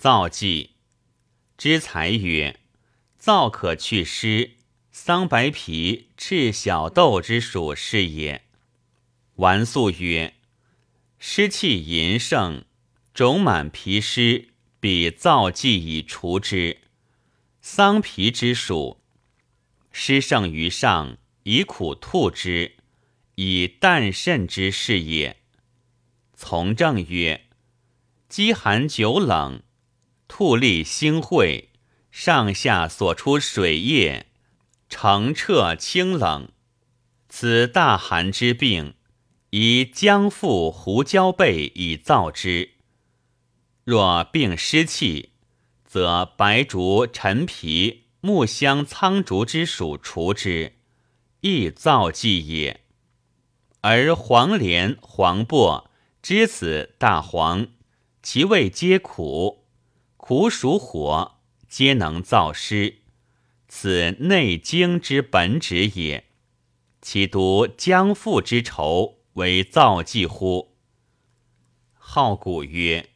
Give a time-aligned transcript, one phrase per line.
[0.00, 0.70] 燥剂。
[1.58, 2.58] 知才曰：
[3.20, 4.52] 燥可去湿，
[4.90, 8.46] 桑白皮、赤小豆之属是也。
[9.34, 10.36] 完素曰：
[11.18, 12.64] 湿气淫盛，
[13.12, 14.48] 肿满皮湿，
[14.80, 16.78] 比燥剂以除之。
[17.60, 19.02] 桑皮之属，
[19.92, 22.76] 湿盛于上，以苦吐之，
[23.34, 25.36] 以淡肾之是也。
[26.32, 27.48] 从政曰：
[28.30, 29.62] 饥寒久冷，
[30.32, 31.64] 吐利腥秽，
[32.12, 34.26] 上下所出水液，
[34.88, 36.50] 澄澈清冷，
[37.28, 38.94] 此大寒之病，
[39.50, 42.74] 宜姜附胡椒贝以燥之。
[43.82, 45.30] 若病湿气，
[45.84, 50.74] 则白术、陈皮、木香、苍术之属除之，
[51.40, 52.82] 亦燥剂也。
[53.80, 55.90] 而黄连、黄柏。
[56.22, 57.68] 知此大黄，
[58.22, 59.59] 其味皆苦，
[60.22, 62.98] 苦属火，皆能燥湿，
[63.66, 66.26] 此内经之本旨也。
[67.00, 70.76] 其独姜附之愁为燥剂乎？
[71.94, 73.08] 好古曰：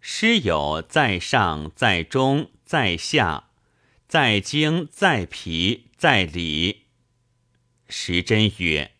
[0.00, 3.50] 湿有在上，在中，在下，
[4.06, 6.86] 在经，在皮，在里。
[7.88, 8.92] 时真曰。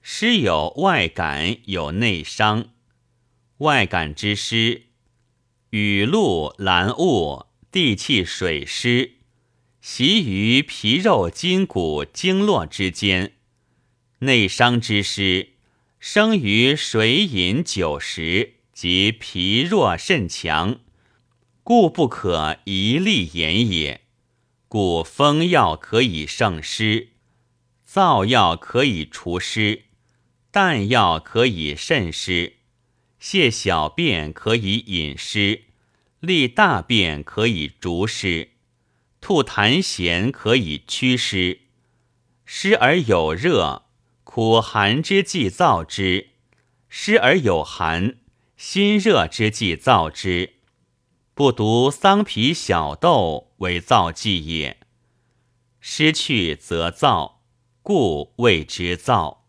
[0.00, 2.70] 湿有外感，有内伤。
[3.58, 4.86] 外感之湿，
[5.70, 9.12] 雨露蓝雾，地气水湿，
[9.80, 13.34] 习于皮肉筋骨经络之间。
[14.18, 15.50] 内伤之湿，
[16.00, 20.80] 生于水饮酒食及脾弱肾强，
[21.62, 24.00] 故不可一力言也。
[24.66, 27.10] 故风药可以胜湿，
[27.88, 29.84] 燥药可以除湿。
[30.50, 32.54] 淡药可以渗湿，
[33.20, 35.64] 泻小便可以引湿，
[36.20, 38.52] 利大便可以逐湿，
[39.20, 41.60] 吐痰涎可以祛湿。
[42.46, 43.84] 湿而有热，
[44.24, 46.30] 苦寒之剂燥之；
[46.88, 48.16] 湿而有寒，
[48.56, 50.54] 心热之剂燥之。
[51.34, 54.78] 不独桑皮、小豆为燥剂也。
[55.78, 57.34] 湿去则燥，
[57.82, 59.39] 故谓之燥。